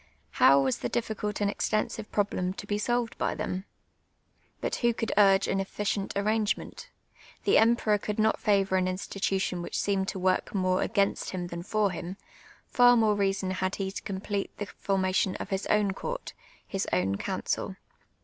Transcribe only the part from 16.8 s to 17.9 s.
oww council.